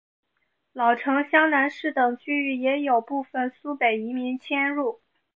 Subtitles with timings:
[0.73, 4.99] 老城厢南市等区域也有部分苏北移民迁入。